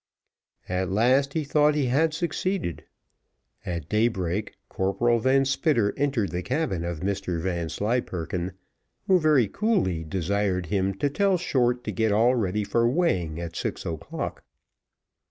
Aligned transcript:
At 0.67 0.89
last 0.89 1.33
he 1.33 1.43
thought 1.43 1.75
he 1.75 1.85
had 1.85 2.11
succeeded. 2.11 2.85
At 3.67 3.87
daybreak, 3.87 4.55
Corporal 4.67 5.19
Van 5.19 5.45
Spitter 5.45 5.93
entered 5.95 6.31
the 6.31 6.41
cabin 6.41 6.83
of 6.83 7.01
Mr 7.01 7.39
Vanslyperken, 7.39 8.53
who 9.05 9.19
very 9.19 9.47
coolly 9.47 10.03
desired 10.03 10.65
him 10.65 10.95
to 10.95 11.07
tell 11.11 11.37
Short 11.37 11.83
to 11.83 11.91
get 11.91 12.11
all 12.11 12.33
ready 12.33 12.63
for 12.63 12.89
weighing 12.89 13.39
at 13.39 13.55
six 13.55 13.85
o'clock. 13.85 14.43